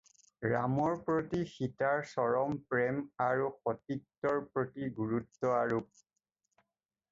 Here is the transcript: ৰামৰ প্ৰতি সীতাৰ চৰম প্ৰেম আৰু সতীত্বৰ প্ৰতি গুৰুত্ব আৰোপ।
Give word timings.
ৰামৰ 0.51 0.95
প্ৰতি 1.09 1.41
সীতাৰ 1.51 2.01
চৰম 2.13 2.57
প্ৰেম 2.73 2.99
আৰু 3.27 3.53
সতীত্বৰ 3.67 4.43
প্ৰতি 4.57 4.93
গুৰুত্ব 4.99 5.55
আৰোপ। 5.63 6.05